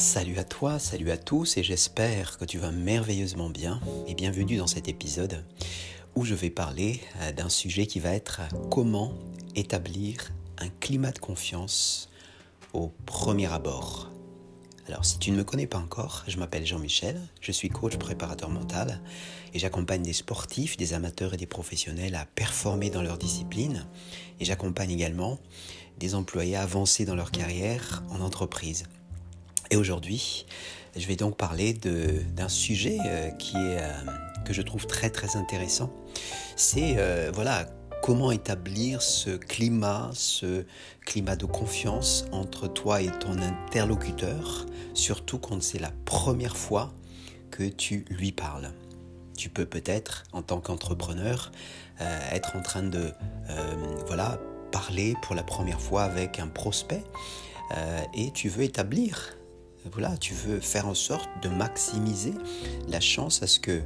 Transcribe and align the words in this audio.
Salut 0.00 0.38
à 0.38 0.44
toi, 0.44 0.78
salut 0.78 1.10
à 1.10 1.18
tous 1.18 1.58
et 1.58 1.62
j'espère 1.62 2.38
que 2.38 2.46
tu 2.46 2.56
vas 2.56 2.70
merveilleusement 2.70 3.50
bien 3.50 3.82
et 4.06 4.14
bienvenue 4.14 4.56
dans 4.56 4.66
cet 4.66 4.88
épisode 4.88 5.44
où 6.14 6.24
je 6.24 6.34
vais 6.34 6.48
parler 6.48 7.02
euh, 7.20 7.32
d'un 7.32 7.50
sujet 7.50 7.86
qui 7.86 8.00
va 8.00 8.14
être 8.14 8.40
comment 8.70 9.12
établir 9.56 10.32
un 10.56 10.70
climat 10.80 11.12
de 11.12 11.18
confiance 11.18 12.08
au 12.72 12.90
premier 13.04 13.52
abord. 13.52 14.10
Alors 14.88 15.04
si 15.04 15.18
tu 15.18 15.32
ne 15.32 15.36
me 15.36 15.44
connais 15.44 15.66
pas 15.66 15.76
encore, 15.76 16.24
je 16.26 16.38
m'appelle 16.38 16.64
Jean-Michel, 16.64 17.20
je 17.42 17.52
suis 17.52 17.68
coach 17.68 17.98
préparateur 17.98 18.48
mental 18.48 19.02
et 19.52 19.58
j'accompagne 19.58 20.02
des 20.02 20.14
sportifs, 20.14 20.78
des 20.78 20.94
amateurs 20.94 21.34
et 21.34 21.36
des 21.36 21.46
professionnels 21.46 22.14
à 22.14 22.24
performer 22.24 22.88
dans 22.88 23.02
leur 23.02 23.18
discipline 23.18 23.86
et 24.40 24.46
j'accompagne 24.46 24.92
également 24.92 25.38
des 25.98 26.14
employés 26.14 26.56
à 26.56 26.62
avancer 26.62 27.04
dans 27.04 27.14
leur 27.14 27.30
carrière 27.30 28.02
en 28.08 28.22
entreprise. 28.22 28.84
Et 29.70 29.76
aujourd'hui, 29.76 30.46
je 30.96 31.06
vais 31.06 31.14
donc 31.14 31.36
parler 31.36 31.74
d'un 31.74 32.48
sujet 32.48 32.98
euh, 33.06 33.30
qui 33.30 33.56
est, 33.56 33.80
euh, 33.80 33.92
que 34.44 34.52
je 34.52 34.62
trouve 34.62 34.86
très 34.86 35.10
très 35.10 35.36
intéressant. 35.36 35.92
C'est 36.56 36.94
euh, 36.98 37.30
voilà 37.32 37.66
comment 38.02 38.32
établir 38.32 39.00
ce 39.00 39.30
climat, 39.30 40.10
ce 40.12 40.64
climat 41.06 41.36
de 41.36 41.44
confiance 41.44 42.24
entre 42.32 42.66
toi 42.66 43.00
et 43.00 43.10
ton 43.20 43.38
interlocuteur, 43.40 44.66
surtout 44.92 45.38
quand 45.38 45.62
c'est 45.62 45.78
la 45.78 45.92
première 46.04 46.56
fois 46.56 46.92
que 47.52 47.62
tu 47.62 48.04
lui 48.10 48.32
parles. 48.32 48.72
Tu 49.36 49.50
peux 49.50 49.66
peut-être, 49.66 50.24
en 50.32 50.42
tant 50.42 50.60
qu'entrepreneur, 50.60 51.52
être 52.30 52.56
en 52.56 52.62
train 52.62 52.82
de 52.82 53.12
voilà 54.06 54.38
parler 54.70 55.14
pour 55.22 55.34
la 55.34 55.42
première 55.42 55.80
fois 55.80 56.02
avec 56.02 56.38
un 56.38 56.46
prospect 56.46 57.02
et 58.14 58.30
tu 58.32 58.48
veux 58.50 58.64
établir 58.64 59.39
voilà, 59.92 60.16
tu 60.16 60.34
veux 60.34 60.60
faire 60.60 60.86
en 60.86 60.94
sorte 60.94 61.28
de 61.42 61.48
maximiser 61.48 62.34
la 62.88 63.00
chance 63.00 63.42
à 63.42 63.46
ce 63.46 63.60
que 63.60 63.82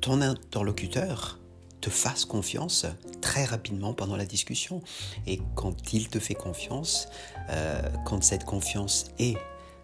ton 0.00 0.20
interlocuteur 0.20 1.38
te 1.80 1.90
fasse 1.90 2.24
confiance 2.24 2.86
très 3.20 3.44
rapidement 3.44 3.94
pendant 3.94 4.16
la 4.16 4.26
discussion. 4.26 4.82
Et 5.26 5.40
quand 5.54 5.92
il 5.92 6.08
te 6.08 6.18
fait 6.18 6.34
confiance, 6.34 7.08
euh, 7.50 7.80
quand 8.04 8.22
cette 8.22 8.44
confiance 8.44 9.06
est, 9.18 9.36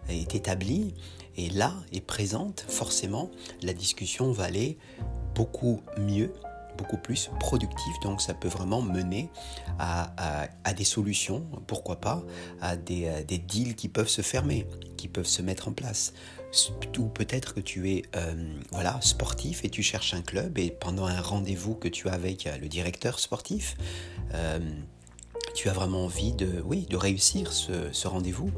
est 0.09 0.35
établie, 0.35 0.93
et 1.37 1.49
là, 1.49 1.73
est 1.91 2.01
présente, 2.01 2.65
forcément, 2.67 3.29
la 3.61 3.73
discussion 3.73 4.31
va 4.31 4.45
aller 4.45 4.77
beaucoup 5.33 5.81
mieux 5.97 6.31
beaucoup 6.77 6.97
plus 6.97 7.29
productif. 7.39 7.99
Donc 8.01 8.21
ça 8.21 8.33
peut 8.33 8.47
vraiment 8.47 8.81
mener 8.81 9.29
à, 9.79 10.47
des 10.75 10.83
solutions, 10.83 11.45
pourquoi 11.67 11.99
pas, 12.01 12.23
à 12.61 12.75
des, 12.75 13.23
des, 13.27 13.37
deals 13.37 13.75
qui 13.75 13.89
peuvent 13.89 14.09
se 14.09 14.21
fermer, 14.21 14.67
qui 14.97 15.07
peuvent 15.07 15.25
se 15.27 15.41
mettre 15.41 15.67
en 15.67 15.73
place. 15.73 16.13
Ou 16.97 17.07
peut-être 17.07 17.53
que 17.53 17.59
tu 17.59 17.91
es 17.91 18.03
euh, 18.15 18.33
voilà, 18.71 18.99
sportif 19.01 19.65
et 19.65 19.69
tu 19.69 19.83
cherches 19.83 20.13
un 20.13 20.21
club 20.21 20.57
et 20.57 20.71
pendant 20.71 21.05
un 21.05 21.19
rendez-vous 21.19 21.75
que 21.75 21.87
tu 21.87 22.07
as 22.07 22.13
avec 22.13 22.47
euh, 22.47 22.57
le 22.57 22.69
directeur 22.69 23.19
sportif, 23.19 23.75
euh, 24.33 24.59
tu 25.53 25.69
as 25.69 25.73
vraiment 25.73 26.05
envie 26.05 26.31
de, 26.31 26.61
oui, 26.63 26.85
de 26.89 26.95
réussir 26.95 27.51
ce, 27.51 28.07
rendez-vous 28.07 28.51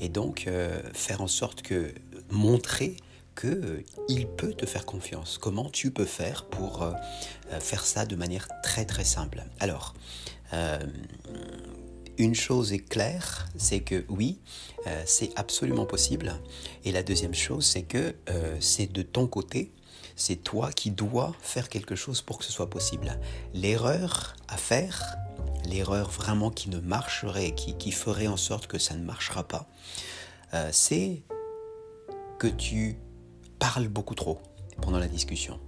et 0.00 0.08
donc 0.08 0.48
faire 0.92 1.20
en 1.20 1.26
sorte 1.26 1.62
que 1.62 1.92
montrer 2.30 2.96
qu'il 3.34 3.50
euh, 3.50 4.26
peut 4.36 4.54
te 4.54 4.66
faire 4.66 4.86
confiance. 4.86 5.38
Comment 5.38 5.68
tu 5.70 5.90
peux 5.90 6.04
faire 6.04 6.44
pour 6.46 6.82
euh, 6.82 6.92
euh, 7.52 7.60
faire 7.60 7.84
ça 7.84 8.06
de 8.06 8.16
manière 8.16 8.48
très 8.62 8.84
très 8.84 9.04
simple? 9.04 9.42
Alors, 9.60 9.94
une 12.16 12.36
chose 12.36 12.72
est 12.72 12.78
claire, 12.78 13.48
c'est 13.56 13.80
que 13.80 14.04
oui, 14.08 14.38
c'est 15.04 15.32
absolument 15.34 15.84
possible. 15.84 16.32
Et 16.84 16.92
la 16.92 17.02
deuxième 17.02 17.34
chose, 17.34 17.66
c'est 17.66 17.82
que 17.82 18.14
c'est 18.60 18.86
de 18.92 19.02
ton 19.02 19.26
côté, 19.26 19.72
c'est 20.14 20.36
toi 20.36 20.70
qui 20.70 20.92
dois 20.92 21.34
faire 21.40 21.68
quelque 21.68 21.96
chose 21.96 22.22
pour 22.22 22.38
que 22.38 22.44
ce 22.44 22.52
soit 22.52 22.70
possible. 22.70 23.18
L'erreur 23.52 24.36
à 24.46 24.56
faire, 24.56 25.16
l'erreur 25.68 26.08
vraiment 26.08 26.52
qui 26.52 26.70
ne 26.70 26.78
marcherait, 26.78 27.52
qui, 27.52 27.76
qui, 27.76 27.90
ferait 27.90 28.28
en 28.28 28.36
sorte 28.36 28.68
que 28.68 28.78
ça 28.78 28.94
ne 28.94 29.02
marchera 29.02 29.42
pas, 29.48 29.68
c'est 30.70 31.24
que 32.38 32.46
tu 32.46 32.96
parle 33.64 33.88
beaucoup 33.88 34.14
trop 34.14 34.42
pendant 34.82 34.98
la 34.98 35.08
discussion. 35.08 35.58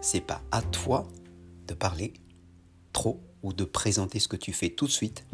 C'est 0.00 0.20
pas 0.20 0.42
à 0.50 0.62
toi 0.62 1.06
de 1.68 1.72
parler 1.72 2.12
trop 2.92 3.20
ou 3.44 3.52
de 3.52 3.62
présenter 3.62 4.18
ce 4.18 4.26
que 4.26 4.34
tu 4.34 4.52
fais 4.52 4.70
tout 4.70 4.86
de 4.86 4.90
suite. 4.90 5.24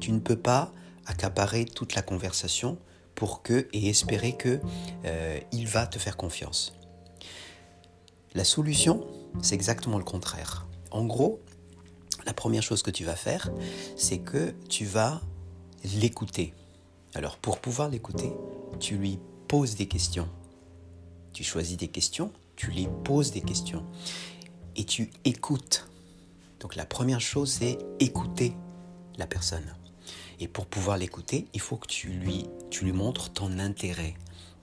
Tu 0.00 0.10
ne 0.10 0.18
peux 0.18 0.34
pas 0.34 0.72
accaparer 1.06 1.66
toute 1.66 1.94
la 1.94 2.02
conversation 2.02 2.78
pour 3.14 3.44
que 3.44 3.68
et 3.72 3.88
espérer 3.88 4.32
que 4.36 4.58
euh, 5.04 5.38
il 5.52 5.68
va 5.68 5.86
te 5.86 6.00
faire 6.00 6.16
confiance. 6.16 6.72
La 8.34 8.42
solution, 8.42 9.06
c'est 9.40 9.54
exactement 9.54 9.98
le 9.98 10.04
contraire. 10.04 10.66
En 10.90 11.04
gros, 11.04 11.40
la 12.26 12.34
première 12.34 12.64
chose 12.64 12.82
que 12.82 12.90
tu 12.90 13.04
vas 13.04 13.14
faire, 13.14 13.52
c'est 13.96 14.18
que 14.18 14.52
tu 14.68 14.84
vas 14.84 15.20
l'écouter. 15.94 16.54
Alors 17.14 17.36
pour 17.36 17.60
pouvoir 17.60 17.88
l'écouter, 17.88 18.32
tu 18.80 18.96
lui 18.96 19.20
poses 19.46 19.76
des 19.76 19.86
questions 19.86 20.28
tu 21.34 21.44
choisis 21.44 21.76
des 21.76 21.88
questions, 21.88 22.32
tu 22.56 22.70
les 22.70 22.88
poses 23.04 23.32
des 23.32 23.42
questions 23.42 23.84
et 24.76 24.84
tu 24.84 25.10
écoutes. 25.24 25.88
Donc 26.60 26.76
la 26.76 26.86
première 26.86 27.20
chose, 27.20 27.50
c'est 27.50 27.76
écouter 28.00 28.54
la 29.18 29.26
personne. 29.26 29.74
Et 30.40 30.48
pour 30.48 30.66
pouvoir 30.66 30.96
l'écouter, 30.96 31.46
il 31.52 31.60
faut 31.60 31.76
que 31.76 31.86
tu 31.86 32.08
lui, 32.08 32.46
montres 32.92 33.32
ton 33.32 33.58
intérêt. 33.58 34.14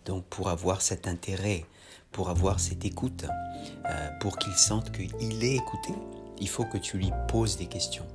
Donc 0.05 0.25
pour 0.25 0.49
avoir 0.49 0.81
cet 0.81 1.07
intérêt, 1.07 1.65
pour 2.11 2.29
avoir 2.29 2.59
cette 2.59 2.85
écoute, 2.85 3.25
euh, 3.85 4.09
pour 4.19 4.37
qu'il 4.37 4.53
sente 4.53 4.91
qu'il 4.91 5.43
est 5.43 5.55
écouté, 5.55 5.93
il 6.39 6.49
faut 6.49 6.65
que 6.65 6.77
tu 6.77 6.97
lui 6.97 7.11
poses 7.27 7.57
des 7.57 7.67
questions. 7.67 8.05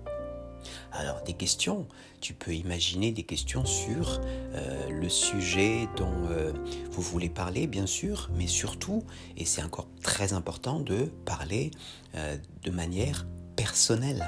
Alors 0.93 1.23
des 1.23 1.35
questions, 1.35 1.87
tu 2.21 2.35
peux 2.35 2.55
imaginer 2.55 3.13
des 3.13 3.23
questions 3.23 3.65
sur 3.65 4.21
euh, 4.55 4.89
le 4.91 5.09
sujet 5.09 5.89
dont 5.97 6.13
euh, 6.31 6.53
vous 6.91 7.03
voulez 7.03 7.29
parler, 7.29 7.67
bien 7.67 7.87
sûr, 7.87 8.31
mais 8.37 8.47
surtout, 8.47 9.05
et 9.37 9.45
c'est 9.45 9.63
encore 9.63 9.89
très 10.03 10.33
important, 10.33 10.81
de 10.81 11.05
parler 11.25 11.71
euh, 12.15 12.37
de 12.63 12.71
manière 12.71 13.27
personnelle. 13.55 14.25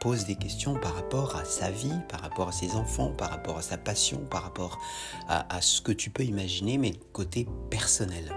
Pose 0.00 0.26
des 0.26 0.36
questions 0.36 0.74
par 0.74 0.94
rapport 0.94 1.34
à 1.34 1.44
sa 1.44 1.72
vie, 1.72 1.92
par 2.08 2.20
rapport 2.20 2.48
à 2.48 2.52
ses 2.52 2.72
enfants, 2.76 3.10
par 3.10 3.30
rapport 3.30 3.58
à 3.58 3.62
sa 3.62 3.76
passion, 3.76 4.18
par 4.30 4.44
rapport 4.44 4.78
à, 5.28 5.60
ce 5.60 5.80
que 5.80 5.90
tu 5.90 6.08
peux 6.08 6.22
imaginer, 6.22 6.78
mais 6.78 6.92
côté 7.12 7.48
personnel. 7.68 8.32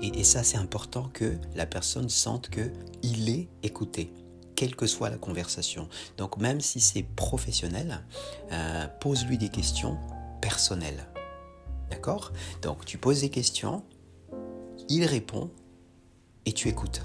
et, 0.00 0.20
et 0.20 0.22
ça, 0.22 0.44
c'est 0.44 0.56
important 0.56 1.10
que 1.12 1.36
la 1.56 1.66
personne 1.66 2.08
sente 2.08 2.48
qu'il 2.48 3.28
est 3.28 3.48
écouté 3.64 4.12
quelle 4.60 4.76
que 4.76 4.86
soit 4.86 5.08
la 5.08 5.16
conversation. 5.16 5.88
Donc 6.18 6.36
même 6.36 6.60
si 6.60 6.80
c'est 6.80 7.02
professionnel, 7.02 8.04
euh, 8.52 8.86
pose-lui 9.00 9.38
des 9.38 9.48
questions 9.48 9.96
personnelles. 10.42 11.08
D'accord? 11.88 12.30
Donc 12.60 12.84
tu 12.84 12.98
poses 12.98 13.22
des 13.22 13.30
questions, 13.30 13.82
il 14.90 15.06
répond 15.06 15.50
et 16.44 16.52
tu 16.52 16.68
écoutes. 16.68 17.00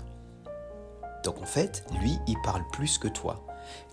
Donc 1.23 1.41
en 1.41 1.45
fait, 1.45 1.85
lui, 2.01 2.17
il 2.27 2.35
parle 2.43 2.65
plus 2.73 2.97
que 2.97 3.07
toi. 3.07 3.47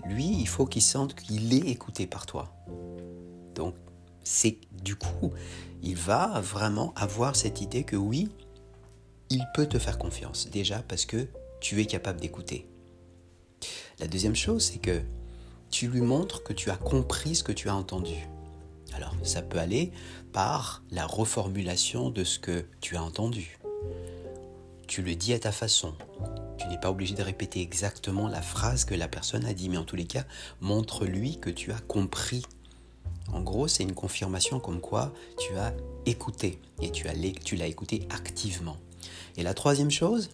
Lui, 0.07 0.27
il 0.27 0.49
faut 0.49 0.67
qu'il 0.67 0.83
sente 0.83 1.15
qu'il 1.15 1.55
est 1.55 1.71
écouté 1.71 2.09
par 2.09 2.27
toi. 2.27 2.53
Donc 3.55 3.77
c'est 4.25 4.59
du 4.73 4.97
coup, 4.97 5.31
il 5.83 5.95
va 5.95 6.41
vraiment 6.41 6.93
avoir 6.97 7.37
cette 7.37 7.61
idée 7.61 7.85
que 7.85 7.95
oui, 7.95 8.29
il 9.31 9.47
peut 9.55 9.67
te 9.67 9.79
faire 9.79 9.99
confiance. 9.99 10.51
Déjà 10.51 10.83
parce 10.83 11.07
que 11.07 11.29
tu 11.61 11.81
es 11.81 11.87
capable 11.87 12.21
d'écouter. 12.21 12.67
La 13.99 14.07
deuxième 14.07 14.37
chose, 14.37 14.65
c'est 14.73 14.79
que 14.79 15.01
tu 15.71 15.89
lui 15.89 16.01
montres 16.01 16.43
que 16.43 16.53
tu 16.53 16.71
as 16.71 16.77
compris 16.77 17.37
ce 17.37 17.45
que 17.45 17.53
tu 17.53 17.69
as 17.69 17.75
entendu. 17.75 18.29
Alors, 18.95 19.15
ça 19.23 19.43
peut 19.43 19.59
aller 19.59 19.91
par 20.33 20.83
la 20.91 21.07
reformulation 21.07 22.11
de 22.11 22.25
ce 22.25 22.39
que 22.39 22.67
tu 22.81 22.97
as 22.97 23.03
entendu. 23.03 23.59
Tu 24.87 25.03
le 25.03 25.15
dis 25.15 25.33
à 25.33 25.39
ta 25.39 25.53
façon. 25.53 25.95
Tu 26.59 26.67
n'es 26.69 26.79
pas 26.79 26.91
obligé 26.91 27.15
de 27.15 27.23
répéter 27.23 27.63
exactement 27.63 28.29
la 28.29 28.43
phrase 28.43 28.85
que 28.85 28.95
la 28.95 29.09
personne 29.09 29.47
a 29.47 29.55
dit, 29.55 29.69
mais 29.69 29.79
en 29.79 29.85
tous 29.85 29.97
les 29.97 30.05
cas, 30.05 30.25
montre-lui 30.61 31.39
que 31.39 31.51
tu 31.51 31.73
as 31.73 31.81
compris. 31.81 32.43
En 33.33 33.41
gros, 33.41 33.69
c'est 33.69 33.83
une 33.83 33.95
confirmation 33.95 34.61
comme 34.61 34.81
quoi 34.81 35.13
tu 35.39 35.57
as 35.57 35.73
écouté 36.05 36.61
et 36.83 36.91
tu, 36.91 37.09
as, 37.09 37.15
tu 37.45 37.57
l'as 37.57 37.67
écouté 37.67 38.07
activement. 38.11 38.77
Et 39.37 39.43
la 39.43 39.55
troisième 39.55 39.91
chose, 39.91 40.29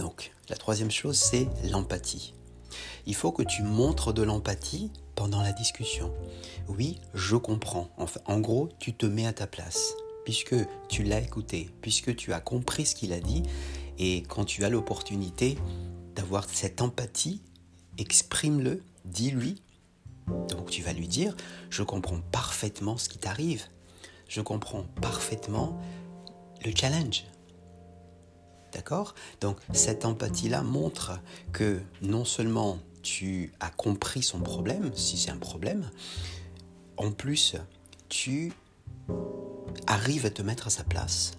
donc, 0.00 0.32
la 0.48 0.56
troisième 0.56 0.90
chose, 0.90 1.16
c'est 1.16 1.46
l'empathie 1.70 2.34
il 3.06 3.14
faut 3.14 3.32
que 3.32 3.42
tu 3.42 3.62
montres 3.62 4.12
de 4.12 4.22
l'empathie 4.22 4.90
pendant 5.14 5.42
la 5.42 5.52
discussion. 5.52 6.12
Oui, 6.68 7.00
je 7.14 7.36
comprends. 7.36 7.88
en 8.26 8.40
gros, 8.40 8.68
tu 8.78 8.94
te 8.94 9.06
mets 9.06 9.26
à 9.26 9.32
ta 9.32 9.46
place, 9.46 9.94
puisque 10.24 10.54
tu 10.88 11.02
l'as 11.02 11.20
écouté, 11.20 11.70
puisque 11.82 12.14
tu 12.16 12.32
as 12.32 12.40
compris 12.40 12.86
ce 12.86 12.94
qu'il 12.94 13.12
a 13.12 13.20
dit, 13.20 13.42
et 13.98 14.22
quand 14.22 14.44
tu 14.44 14.64
as 14.64 14.68
l'opportunité 14.70 15.58
d'avoir 16.14 16.48
cette 16.48 16.80
empathie, 16.80 17.42
exprime-le, 17.98 18.82
dis-lui. 19.04 19.62
Donc 20.48 20.70
tu 20.70 20.82
vas 20.82 20.92
lui 20.92 21.08
dire, 21.08 21.36
je 21.70 21.82
comprends 21.82 22.20
parfaitement 22.30 22.96
ce 22.96 23.08
qui 23.08 23.18
t'arrive. 23.18 23.64
je 24.28 24.40
comprends 24.40 24.84
parfaitement 25.02 25.76
le 26.64 26.72
challenge. 26.74 27.24
D'accord? 28.72 29.14
Donc 29.40 29.58
cette 29.72 30.04
empathie-là 30.04 30.62
montre 30.62 31.18
que 31.52 31.80
non 32.02 32.24
seulement 32.24 32.78
tu 33.02 33.52
as 33.60 33.70
compris 33.70 34.22
son 34.22 34.40
problème, 34.40 34.90
si 34.94 35.16
c'est 35.16 35.30
un 35.30 35.38
problème, 35.38 35.90
en 36.96 37.10
plus 37.10 37.56
tu 38.08 38.52
arrives 39.86 40.26
à 40.26 40.30
te 40.30 40.42
mettre 40.42 40.66
à 40.66 40.70
sa 40.70 40.84
place. 40.84 41.32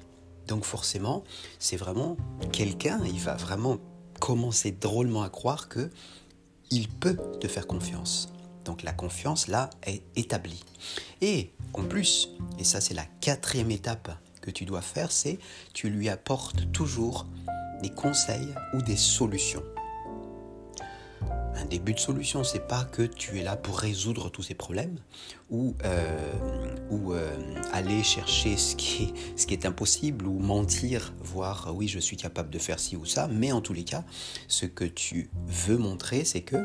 Donc 0.48 0.66
forcément, 0.66 1.24
c'est 1.60 1.78
vraiment 1.78 2.18
quelqu'un, 2.52 3.00
il 3.06 3.20
va 3.20 3.36
vraiment 3.36 3.78
commencer 4.20 4.72
drôlement 4.72 5.24
à 5.24 5.30
croire 5.30 5.70
que 5.70 5.90
il 6.70 6.90
peut 6.90 7.18
te 7.40 7.48
faire 7.48 7.68
confiance. 7.68 8.30
Donc 8.66 8.84
la 8.84 8.94
confiance 8.94 9.48
là 9.48 9.70
est 9.84 10.04
établie. 10.16 10.64
Et 11.22 11.52
en 11.74 11.84
plus, 11.84 12.30
et 12.60 12.64
ça 12.64 12.82
c'est 12.82 12.94
la 12.94 13.06
quatrième 13.22 13.72
étape 13.72 14.12
que 14.42 14.52
tu 14.52 14.66
dois 14.66 14.82
faire, 14.82 15.12
c'est 15.12 15.40
tu 15.74 15.90
lui 15.90 16.10
apportes 16.10 16.72
toujours 16.72 17.28
des 17.82 17.90
conseils 17.90 18.54
ou 18.74 18.82
des 18.82 18.98
solutions. 18.98 19.64
Un 21.56 21.66
début 21.66 21.94
de 21.94 22.00
solution, 22.00 22.44
c'est 22.44 22.68
pas 22.68 22.86
que 22.86 23.04
tu 23.04 23.40
es 23.40 23.44
là 23.44 23.56
pour 23.56 23.78
résoudre 23.78 24.30
tous 24.30 24.42
ces 24.42 24.56
problèmes 24.56 24.98
ou, 25.50 25.76
euh, 25.84 26.34
euh, 26.92 27.62
aller 27.72 28.04
chercher 28.04 28.58
ce 28.58 28.76
qui, 28.76 29.04
est, 29.04 29.40
ce 29.40 29.46
qui 29.46 29.54
est 29.54 29.66
impossible 29.66 30.26
ou 30.26 30.40
mentir, 30.40 31.14
voir 31.20 31.72
oui 31.76 31.88
je 31.88 32.00
suis 32.00 32.18
capable 32.18 32.50
de 32.50 32.58
faire 32.58 32.80
ci 32.80 32.96
ou 32.96 33.06
ça, 33.06 33.28
mais 33.28 33.52
en 33.52 33.62
tous 33.62 33.74
les 33.74 33.84
cas, 33.84 34.04
ce 34.48 34.66
que 34.66 34.86
tu 34.86 35.30
veux 35.46 35.78
montrer, 35.78 36.26
c'est 36.26 36.42
que 36.42 36.58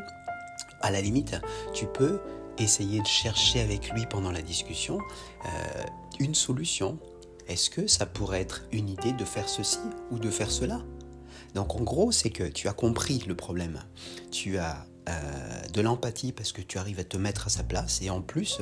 à 0.81 0.91
la 0.91 1.01
limite, 1.01 1.35
tu 1.73 1.85
peux 1.85 2.19
essayer 2.57 3.01
de 3.01 3.07
chercher 3.07 3.61
avec 3.61 3.89
lui 3.91 4.05
pendant 4.05 4.31
la 4.31 4.41
discussion 4.41 4.99
euh, 5.45 5.83
une 6.19 6.35
solution. 6.35 6.97
Est-ce 7.47 7.69
que 7.69 7.87
ça 7.87 8.05
pourrait 8.05 8.41
être 8.41 8.63
une 8.71 8.89
idée 8.89 9.13
de 9.13 9.23
faire 9.23 9.47
ceci 9.47 9.79
ou 10.11 10.19
de 10.19 10.29
faire 10.29 10.51
cela? 10.51 10.81
Donc 11.55 11.75
en 11.75 11.81
gros, 11.81 12.11
c'est 12.11 12.29
que 12.29 12.43
tu 12.43 12.67
as 12.67 12.73
compris 12.73 13.23
le 13.27 13.35
problème. 13.35 13.79
Tu 14.31 14.57
as 14.57 14.85
euh, 15.07 15.67
de 15.73 15.81
l'empathie 15.81 16.33
parce 16.33 16.51
que 16.51 16.61
tu 16.61 16.77
arrives 16.77 16.99
à 16.99 17.05
te 17.05 17.15
mettre 17.15 17.47
à 17.47 17.49
sa 17.49 17.63
place 17.63 18.01
et 18.01 18.09
en 18.09 18.21
plus, 18.21 18.59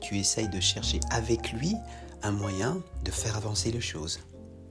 tu 0.00 0.18
essayes 0.18 0.48
de 0.48 0.60
chercher 0.60 1.00
avec 1.10 1.52
lui 1.52 1.74
un 2.22 2.30
moyen 2.30 2.80
de 3.04 3.10
faire 3.10 3.36
avancer 3.36 3.72
les 3.72 3.80
choses. 3.80 4.20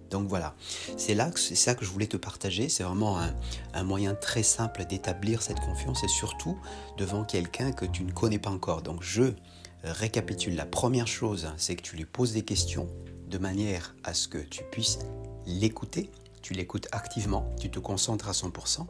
Donc 0.10 0.30
voilà, 0.30 0.56
c'est 0.96 1.14
là 1.16 1.30
c'est 1.36 1.56
ça 1.56 1.76
que 1.76 1.84
je 1.84 1.90
voulais 1.90 2.08
te 2.08 2.16
partager. 2.16 2.70
C'est 2.70 2.84
vraiment 2.84 3.20
un, 3.20 3.36
un, 3.74 3.84
moyen 3.84 4.16
très 4.16 4.44
simple 4.44 4.86
d'établir 4.86 5.42
cette 5.42 5.60
confiance 5.60 6.02
et 6.06 6.08
surtout 6.08 6.58
devant 6.98 7.26
quelqu'un 7.26 7.74
que 7.74 7.84
tu 7.84 8.06
ne 8.06 8.12
connais 8.14 8.40
pas 8.40 8.52
encore. 8.52 8.82
Donc 8.82 9.04
je 9.04 9.34
récapitule. 9.84 10.56
La 10.56 10.66
première 10.66 11.08
chose, 11.08 11.50
c'est 11.58 11.76
que 11.76 11.82
tu 11.82 11.98
lui 11.98 12.06
poses 12.06 12.32
des 12.32 12.44
questions 12.44 12.88
de 13.28 13.38
manière 13.38 13.96
à 14.04 14.14
ce 14.14 14.28
que 14.28 14.38
tu 14.38 14.64
puisses 14.72 15.00
l'écouter. 15.46 16.10
Tu 16.42 16.54
l'écoutes 16.54 16.88
activement, 16.92 17.50
tu 17.60 17.70
te 17.70 17.80
concentres 17.80 18.30
à 18.30 18.32
100%. 18.32 18.88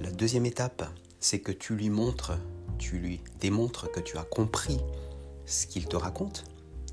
La 0.00 0.10
deuxième 0.10 0.46
étape, 0.46 0.88
c'est 1.18 1.40
que 1.40 1.50
tu 1.50 1.74
lui 1.74 1.90
montres, 1.90 2.38
tu 2.78 2.98
lui 2.98 3.20
démontres 3.40 3.90
que 3.90 4.00
tu 4.00 4.16
as 4.16 4.22
compris 4.22 4.78
ce 5.46 5.66
qu'il 5.66 5.86
te 5.86 5.96
raconte. 5.96 6.44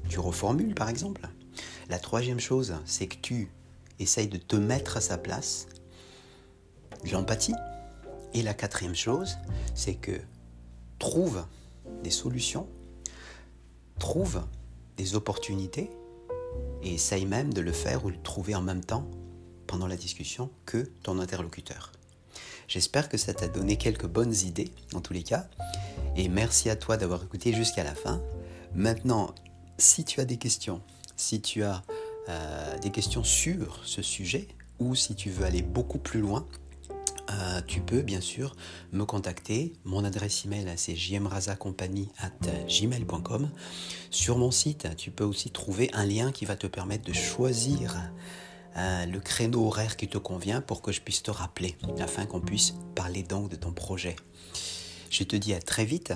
Tu 0.09 0.19
reformules 0.19 0.73
par 0.73 0.89
exemple. 0.89 1.29
La 1.89 1.99
troisième 1.99 2.39
chose, 2.39 2.75
c'est 2.85 3.07
que 3.07 3.17
tu 3.17 3.51
essayes 3.99 4.27
de 4.27 4.37
te 4.37 4.55
mettre 4.55 4.97
à 4.97 5.01
sa 5.01 5.17
place, 5.17 5.67
l'empathie. 7.11 7.55
Et 8.33 8.41
la 8.41 8.53
quatrième 8.53 8.95
chose, 8.95 9.37
c'est 9.75 9.95
que 9.95 10.19
trouve 10.99 11.45
des 12.03 12.09
solutions, 12.09 12.67
trouve 13.99 14.43
des 14.97 15.15
opportunités 15.15 15.89
et 16.83 16.93
essaye 16.95 17.25
même 17.25 17.53
de 17.53 17.61
le 17.61 17.71
faire 17.71 18.05
ou 18.05 18.09
le 18.09 18.21
trouver 18.21 18.55
en 18.55 18.61
même 18.61 18.83
temps 18.83 19.09
pendant 19.67 19.87
la 19.87 19.95
discussion 19.95 20.49
que 20.65 20.89
ton 21.03 21.19
interlocuteur. 21.19 21.91
J'espère 22.67 23.09
que 23.09 23.17
ça 23.17 23.33
t'a 23.33 23.47
donné 23.47 23.77
quelques 23.77 24.07
bonnes 24.07 24.33
idées, 24.33 24.71
en 24.93 25.01
tous 25.01 25.13
les 25.13 25.23
cas. 25.23 25.47
Et 26.15 26.29
merci 26.29 26.69
à 26.69 26.75
toi 26.75 26.97
d'avoir 26.97 27.23
écouté 27.23 27.53
jusqu'à 27.53 27.83
la 27.83 27.93
fin. 27.93 28.21
Maintenant, 28.73 29.33
si 29.77 30.03
tu 30.03 30.19
as 30.19 30.25
des 30.25 30.37
questions, 30.37 30.81
si 31.15 31.41
tu 31.41 31.63
as 31.63 31.83
euh, 32.29 32.77
des 32.79 32.91
questions 32.91 33.23
sur 33.23 33.81
ce 33.83 34.01
sujet, 34.01 34.47
ou 34.79 34.95
si 34.95 35.15
tu 35.15 35.29
veux 35.29 35.45
aller 35.45 35.61
beaucoup 35.61 35.99
plus 35.99 36.19
loin, 36.19 36.47
euh, 37.35 37.61
tu 37.65 37.81
peux 37.81 38.01
bien 38.01 38.21
sûr 38.21 38.55
me 38.91 39.05
contacter. 39.05 39.73
Mon 39.83 40.03
adresse 40.03 40.45
email 40.45 40.71
c'est 40.77 40.93
gmail.com. 40.93 41.49
Sur 44.09 44.37
mon 44.37 44.51
site, 44.51 44.87
tu 44.97 45.11
peux 45.11 45.23
aussi 45.23 45.51
trouver 45.51 45.89
un 45.93 46.05
lien 46.05 46.31
qui 46.31 46.45
va 46.45 46.55
te 46.55 46.67
permettre 46.67 47.05
de 47.05 47.13
choisir 47.13 47.95
euh, 48.77 49.05
le 49.05 49.19
créneau 49.19 49.67
horaire 49.67 49.97
qui 49.97 50.07
te 50.07 50.17
convient 50.17 50.61
pour 50.61 50.81
que 50.81 50.91
je 50.91 51.01
puisse 51.01 51.23
te 51.23 51.31
rappeler, 51.31 51.75
afin 51.99 52.25
qu'on 52.25 52.41
puisse 52.41 52.75
parler 52.93 53.23
donc 53.23 53.49
de 53.49 53.55
ton 53.55 53.71
projet. 53.71 54.15
Je 55.09 55.23
te 55.23 55.35
dis 55.35 55.53
à 55.53 55.59
très 55.59 55.85
vite. 55.85 56.13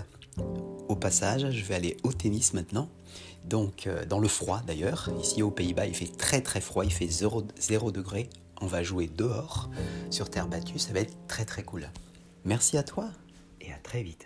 Au 0.87 0.95
passage, 0.95 1.51
je 1.51 1.63
vais 1.63 1.75
aller 1.75 1.97
au 2.03 2.11
tennis 2.11 2.53
maintenant. 2.53 2.89
Donc, 3.45 3.87
euh, 3.87 4.05
dans 4.05 4.19
le 4.19 4.27
froid 4.27 4.61
d'ailleurs. 4.67 5.09
Ici 5.21 5.41
aux 5.41 5.51
Pays-Bas, 5.51 5.87
il 5.87 5.95
fait 5.95 6.17
très 6.17 6.41
très 6.41 6.61
froid, 6.61 6.83
il 6.83 6.91
fait 6.91 7.07
0, 7.07 7.43
0 7.59 7.91
degré. 7.91 8.29
On 8.61 8.67
va 8.67 8.83
jouer 8.83 9.07
dehors, 9.07 9.69
sur 10.09 10.29
terre 10.29 10.47
battue, 10.47 10.79
ça 10.79 10.93
va 10.93 10.99
être 10.99 11.15
très 11.27 11.45
très 11.45 11.63
cool. 11.63 11.89
Merci 12.45 12.77
à 12.77 12.83
toi 12.83 13.09
et 13.61 13.71
à 13.71 13.77
très 13.77 14.03
vite. 14.03 14.25